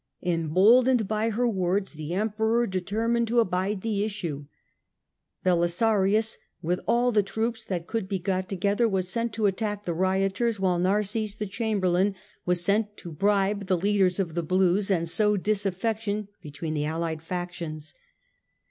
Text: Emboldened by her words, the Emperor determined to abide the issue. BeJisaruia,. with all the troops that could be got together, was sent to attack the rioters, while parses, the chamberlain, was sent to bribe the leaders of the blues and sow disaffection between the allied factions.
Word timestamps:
Emboldened 0.23 1.07
by 1.07 1.29
her 1.29 1.47
words, 1.47 1.93
the 1.93 2.15
Emperor 2.15 2.65
determined 2.65 3.27
to 3.27 3.39
abide 3.39 3.81
the 3.81 4.03
issue. 4.03 4.47
BeJisaruia,. 5.45 6.37
with 6.59 6.79
all 6.87 7.11
the 7.11 7.21
troops 7.21 7.63
that 7.63 7.85
could 7.85 8.07
be 8.09 8.17
got 8.17 8.49
together, 8.49 8.89
was 8.89 9.09
sent 9.09 9.31
to 9.33 9.45
attack 9.45 9.85
the 9.85 9.93
rioters, 9.93 10.59
while 10.59 10.81
parses, 10.81 11.35
the 11.35 11.45
chamberlain, 11.45 12.15
was 12.47 12.65
sent 12.65 12.97
to 12.97 13.11
bribe 13.11 13.67
the 13.67 13.77
leaders 13.77 14.19
of 14.19 14.33
the 14.33 14.41
blues 14.41 14.89
and 14.89 15.07
sow 15.07 15.37
disaffection 15.37 16.29
between 16.41 16.73
the 16.73 16.85
allied 16.85 17.21
factions. 17.21 17.93